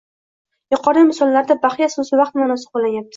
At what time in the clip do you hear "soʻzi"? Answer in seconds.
1.97-2.19